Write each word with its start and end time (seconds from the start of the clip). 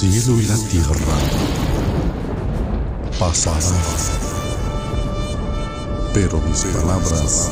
cielo 0.00 0.40
y 0.40 0.46
la 0.46 0.56
tierra 0.56 0.96
pasarán, 3.18 3.60
pero 6.14 6.40
mis 6.40 6.62
palabras 6.64 7.50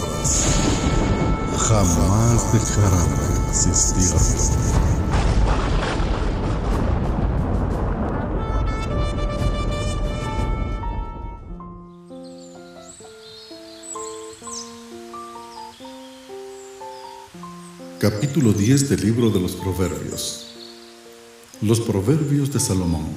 jamás 1.59 2.51
dejarán 2.55 3.11
de 3.11 3.51
existir. 3.51 4.15
Capítulo 17.99 18.55
10 18.55 18.89
del 18.89 19.03
libro 19.03 19.29
de 19.29 19.39
los 19.39 19.53
Proverbios. 19.53 20.48
Los 21.61 21.81
Proverbios 21.81 22.53
de 22.53 22.61
Salomón. 22.61 23.09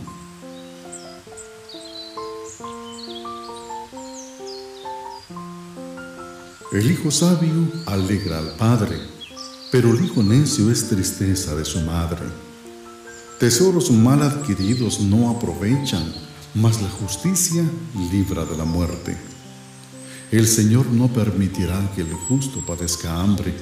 El 6.72 6.90
hijo 6.90 7.12
sabio 7.12 7.72
alegra 7.86 8.40
al 8.40 8.56
padre, 8.56 8.98
pero 9.72 9.92
el 9.92 10.04
hijo 10.04 10.24
necio 10.24 10.72
es 10.72 10.90
tristeza 10.90 11.54
de 11.54 11.64
su 11.64 11.82
madre. 11.82 12.24
Tesoros 13.40 13.92
mal 13.92 14.24
adquiridos 14.24 15.00
no 15.02 15.30
aprovechan, 15.30 16.12
mas 16.56 16.82
la 16.82 16.90
justicia 16.90 17.64
libra 18.12 18.44
de 18.44 18.58
la 18.58 18.66
muerte. 18.66 19.16
El 20.32 20.48
Señor 20.48 20.88
no 20.88 21.10
permitirá 21.10 21.92
que 21.94 22.02
el 22.02 22.12
justo 22.12 22.66
padezca 22.66 23.22
hambre, 23.22 23.54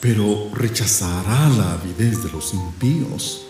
pero 0.00 0.50
rechazará 0.54 1.48
la 1.48 1.72
avidez 1.72 2.22
de 2.22 2.30
los 2.30 2.54
impíos. 2.54 3.49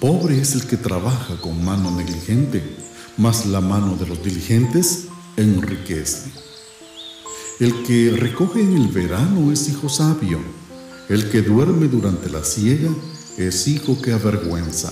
Pobre 0.00 0.40
es 0.40 0.54
el 0.54 0.66
que 0.66 0.78
trabaja 0.78 1.36
con 1.42 1.62
mano 1.62 1.90
negligente, 1.90 2.62
mas 3.18 3.44
la 3.44 3.60
mano 3.60 3.96
de 3.96 4.06
los 4.06 4.24
diligentes 4.24 5.08
enriquece. 5.36 6.30
El 7.58 7.82
que 7.82 8.10
recoge 8.12 8.62
en 8.62 8.78
el 8.78 8.88
verano 8.88 9.52
es 9.52 9.68
hijo 9.68 9.90
sabio, 9.90 10.38
el 11.10 11.28
que 11.28 11.42
duerme 11.42 11.86
durante 11.86 12.30
la 12.30 12.42
siega 12.44 12.88
es 13.36 13.68
hijo 13.68 14.00
que 14.00 14.14
avergüenza. 14.14 14.90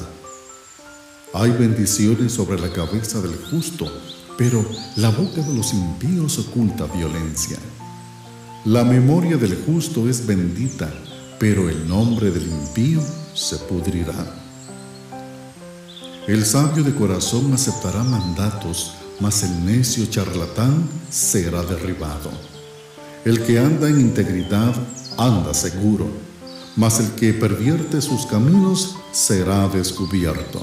Hay 1.33 1.53
bendiciones 1.53 2.33
sobre 2.33 2.61
la 2.61 2.71
cabeza 2.71 3.23
del 3.23 3.35
justo, 3.51 3.91
pero 4.37 4.63
la 4.97 5.09
boca 5.09 5.41
de 5.41 5.55
los 5.55 5.73
impíos 5.73 6.39
oculta 6.39 6.85
violencia. 6.85 7.57
La 8.67 8.85
memoria 8.85 9.39
del 9.39 9.57
justo 9.65 10.07
es 10.07 10.27
bendita, 10.27 10.93
pero 11.39 11.71
el 11.71 11.89
nombre 11.89 12.31
del 12.31 12.47
impío 12.47 13.01
se 13.33 13.57
pudrirá. 13.57 14.48
El 16.29 16.45
sabio 16.45 16.85
de 16.85 16.95
corazón 16.95 17.55
aceptará 17.55 18.05
mandatos, 18.05 18.93
mas 19.19 19.43
el 19.45 19.65
necio 19.65 20.05
charlatán 20.05 20.87
será 21.09 21.63
derribado. 21.63 22.31
El 23.25 23.43
que 23.47 23.59
anda 23.59 23.89
en 23.89 23.99
integridad 23.99 24.75
anda 25.17 25.55
seguro, 25.55 26.07
mas 26.77 27.01
el 27.01 27.13
que 27.13 27.33
pervierte 27.33 28.03
sus 28.03 28.27
caminos 28.27 28.97
será 29.11 29.69
descubierto. 29.69 30.61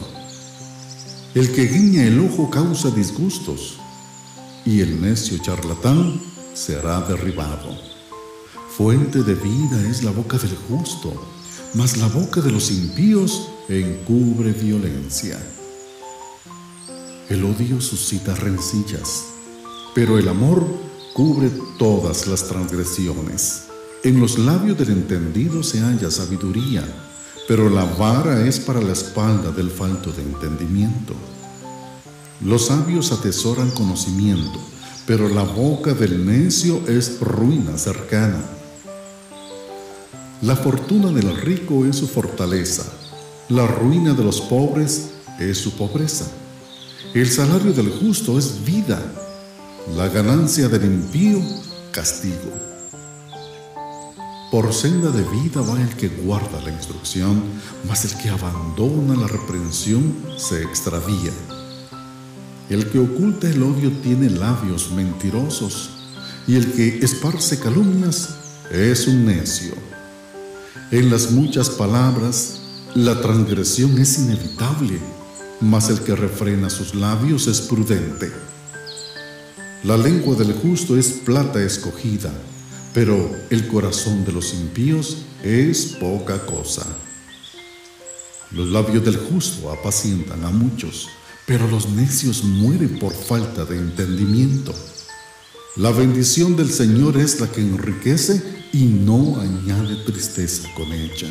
El 1.34 1.52
que 1.52 1.66
guiña 1.66 2.04
el 2.04 2.20
ojo 2.20 2.52
causa 2.52 2.92
disgustos, 2.92 3.80
y 4.66 4.82
el 4.82 5.02
necio 5.02 5.40
charlatán 5.40 6.22
será 6.54 7.02
derribado. 7.02 7.76
Fuente 8.78 9.24
de 9.24 9.34
vida 9.34 9.82
es 9.90 10.04
la 10.04 10.12
boca 10.12 10.38
del 10.38 10.56
justo, 10.70 11.12
mas 11.74 11.98
la 11.98 12.08
boca 12.08 12.40
de 12.40 12.52
los 12.52 12.70
impíos 12.70 13.50
encubre 13.68 14.52
violencia. 14.52 15.40
El 17.30 17.44
odio 17.44 17.82
suscita 17.82 18.36
rencillas, 18.36 19.26
pero 19.96 20.20
el 20.20 20.28
amor 20.28 20.64
cubre 21.14 21.50
todas 21.80 22.28
las 22.28 22.48
transgresiones. 22.48 23.64
En 24.04 24.20
los 24.20 24.38
labios 24.38 24.78
del 24.78 24.92
entendido 24.92 25.64
se 25.64 25.80
halla 25.80 26.12
sabiduría, 26.12 26.84
pero 27.48 27.70
la 27.70 27.86
vara 27.86 28.46
es 28.46 28.60
para 28.60 28.82
la 28.82 28.94
espalda 28.94 29.52
del 29.52 29.72
falto 29.72 30.12
de 30.12 30.22
entendimiento. 30.22 31.16
Los 32.42 32.68
sabios 32.68 33.12
atesoran 33.12 33.72
conocimiento, 33.72 34.60
pero 35.08 35.28
la 35.28 35.44
boca 35.44 35.96
del 35.96 36.24
necio 36.24 36.82
es 36.88 37.20
ruina 37.20 37.80
cercana. 37.80 38.44
La 40.44 40.56
fortuna 40.56 41.12
del 41.12 41.36
rico 41.36 41.86
es 41.86 41.96
su 41.96 42.08
fortaleza, 42.08 42.84
la 43.50 43.68
ruina 43.68 44.14
de 44.14 44.24
los 44.24 44.42
pobres 44.42 45.12
es 45.40 45.60
su 45.60 45.72
pobreza. 45.74 46.26
El 47.14 47.30
salario 47.30 47.74
del 47.74 47.92
justo 47.92 48.40
es 48.40 48.66
vida, 48.66 49.00
la 49.96 50.08
ganancia 50.10 50.68
del 50.68 50.86
impío 50.86 51.40
castigo. 51.92 52.52
Por 54.52 54.74
senda 54.74 55.10
de 55.12 55.22
vida 55.22 55.62
va 55.62 55.80
el 55.80 55.96
que 55.96 56.08
guarda 56.08 56.60
la 56.62 56.72
instrucción, 56.72 57.44
mas 57.88 58.06
el 58.06 58.20
que 58.20 58.30
abandona 58.30 59.16
la 59.16 59.28
reprensión 59.28 60.16
se 60.38 60.64
extravía. 60.64 61.32
El 62.70 62.90
que 62.90 62.98
oculta 62.98 63.48
el 63.48 63.62
odio 63.62 63.92
tiene 64.02 64.30
labios 64.30 64.92
mentirosos, 64.92 65.92
y 66.48 66.56
el 66.56 66.72
que 66.74 67.00
esparce 67.00 67.60
calumnias 67.60 68.30
es 68.72 69.08
un 69.08 69.26
necio. 69.26 69.74
En 70.92 71.12
las 71.12 71.32
muchas 71.32 71.70
palabras, 71.70 72.65
la 72.96 73.22
transgresión 73.22 73.98
es 74.00 74.18
inevitable 74.20 75.00
mas 75.62 75.90
el 75.90 76.00
que 76.02 76.16
refrena 76.16 76.70
sus 76.70 76.96
labios 76.96 77.48
es 77.48 77.62
prudente. 77.62 78.32
La 79.84 79.98
lengua 79.98 80.36
del 80.36 80.54
justo 80.54 80.98
es 80.98 81.10
plata 81.10 81.62
escogida, 81.62 82.32
pero 82.94 83.30
el 83.50 83.68
corazón 83.68 84.26
de 84.26 84.32
los 84.32 84.54
impíos 84.54 85.18
es 85.44 85.98
poca 86.00 86.46
cosa. 86.46 86.86
Los 88.52 88.70
labios 88.70 89.04
del 89.06 89.18
justo 89.18 89.72
apacientan 89.72 90.44
a 90.44 90.50
muchos, 90.50 91.10
pero 91.46 91.68
los 91.68 91.90
necios 91.90 92.44
mueren 92.44 93.00
por 93.00 93.14
falta 93.14 93.66
de 93.66 93.78
entendimiento. 93.78 94.74
La 95.76 95.92
bendición 95.92 96.56
del 96.56 96.72
Señor 96.72 97.18
es 97.18 97.40
la 97.40 97.52
que 97.52 97.62
enriquece 97.62 98.42
y 98.72 98.86
no 98.86 99.40
añade 99.40 99.96
tristeza 100.06 100.68
con 100.76 100.92
ella. 100.92 101.30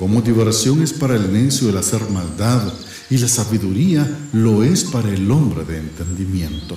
Como 0.00 0.22
diversión 0.22 0.82
es 0.82 0.94
para 0.94 1.14
el 1.14 1.30
necio 1.30 1.68
el 1.68 1.76
hacer 1.76 2.08
maldad, 2.08 2.72
y 3.10 3.18
la 3.18 3.28
sabiduría 3.28 4.28
lo 4.32 4.64
es 4.64 4.84
para 4.84 5.12
el 5.12 5.30
hombre 5.30 5.62
de 5.66 5.76
entendimiento. 5.76 6.74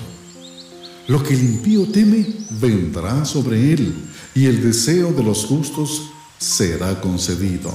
Lo 1.07 1.23
que 1.23 1.33
el 1.33 1.41
impío 1.41 1.87
teme 1.87 2.27
vendrá 2.59 3.23
sobre 3.23 3.71
él, 3.71 3.93
y 4.35 4.47
el 4.47 4.61
deseo 4.61 5.13
de 5.13 5.23
los 5.23 5.45
justos 5.45 6.01
será 6.37 6.99
concedido. 6.99 7.71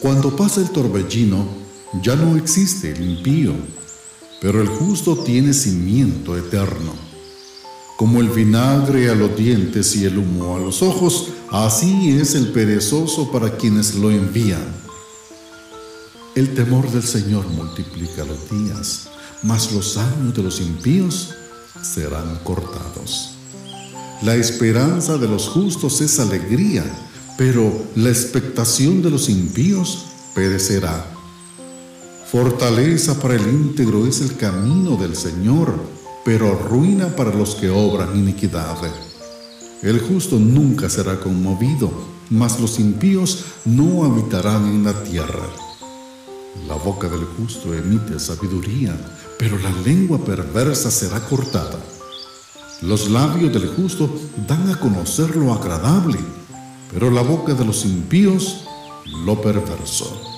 Cuando 0.00 0.34
pasa 0.34 0.60
el 0.60 0.70
torbellino, 0.70 1.46
ya 2.02 2.16
no 2.16 2.36
existe 2.36 2.90
el 2.90 3.18
impío, 3.18 3.52
pero 4.40 4.60
el 4.60 4.66
justo 4.66 5.16
tiene 5.16 5.54
cimiento 5.54 6.36
eterno. 6.36 6.92
Como 7.96 8.20
el 8.20 8.30
vinagre 8.30 9.10
a 9.10 9.14
los 9.14 9.36
dientes 9.36 9.94
y 9.94 10.06
el 10.06 10.18
humo 10.18 10.56
a 10.56 10.58
los 10.58 10.82
ojos, 10.82 11.28
así 11.50 12.18
es 12.18 12.34
el 12.34 12.52
perezoso 12.52 13.30
para 13.30 13.56
quienes 13.56 13.94
lo 13.94 14.10
envían. 14.10 14.64
El 16.34 16.54
temor 16.54 16.90
del 16.90 17.02
Señor 17.02 17.46
multiplica 17.48 18.24
los 18.24 18.50
días, 18.50 19.08
mas 19.42 19.72
los 19.72 19.96
años 19.96 20.34
de 20.34 20.42
los 20.42 20.60
impíos 20.60 21.34
serán 21.82 22.38
cortados. 22.44 23.34
La 24.22 24.34
esperanza 24.34 25.16
de 25.16 25.28
los 25.28 25.48
justos 25.48 26.00
es 26.00 26.18
alegría, 26.18 26.84
pero 27.36 27.72
la 27.96 28.08
expectación 28.08 29.02
de 29.02 29.10
los 29.10 29.28
impíos 29.28 30.06
perecerá. 30.34 31.06
Fortaleza 32.30 33.18
para 33.20 33.36
el 33.36 33.48
íntegro 33.48 34.06
es 34.06 34.20
el 34.20 34.36
camino 34.36 34.96
del 34.96 35.16
Señor 35.16 35.98
pero 36.28 36.54
ruina 36.54 37.16
para 37.16 37.34
los 37.34 37.54
que 37.54 37.70
obran 37.70 38.14
iniquidad. 38.14 38.76
El 39.82 40.00
justo 40.00 40.40
nunca 40.40 40.88
será 40.88 41.20
conmovido, 41.20 41.90
mas 42.30 42.58
los 42.58 42.80
impíos 42.80 43.44
no 43.64 44.04
habitarán 44.04 44.66
en 44.66 44.84
la 44.84 45.04
tierra. 45.04 45.46
La 46.66 46.74
boca 46.74 47.08
del 47.08 47.24
justo 47.24 47.72
emite 47.72 48.18
sabiduría, 48.18 48.98
pero 49.38 49.56
la 49.58 49.70
lengua 49.82 50.18
perversa 50.18 50.90
será 50.90 51.20
cortada. 51.20 51.78
Los 52.82 53.08
labios 53.08 53.52
del 53.52 53.68
justo 53.68 54.10
dan 54.48 54.68
a 54.68 54.80
conocer 54.80 55.36
lo 55.36 55.52
agradable, 55.52 56.18
pero 56.92 57.10
la 57.10 57.22
boca 57.22 57.54
de 57.54 57.64
los 57.64 57.84
impíos 57.84 58.64
lo 59.24 59.40
perverso. 59.40 60.37